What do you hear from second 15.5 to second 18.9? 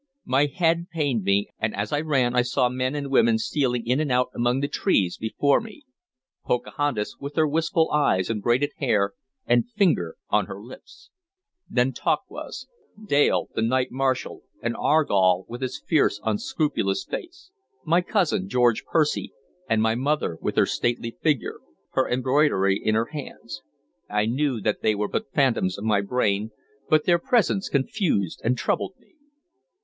his fierce, unscrupulous face; my cousin George